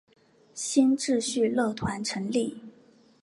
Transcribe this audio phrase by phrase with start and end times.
[0.55, 2.59] 新秩序乐团成立。